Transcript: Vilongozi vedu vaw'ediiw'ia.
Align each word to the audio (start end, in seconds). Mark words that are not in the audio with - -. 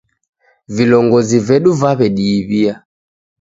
Vilongozi 0.75 1.37
vedu 1.49 1.71
vaw'ediiw'ia. 1.81 2.73